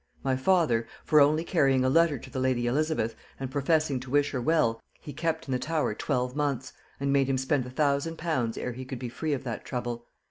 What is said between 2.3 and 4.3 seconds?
the lady Elizabeth, and professing to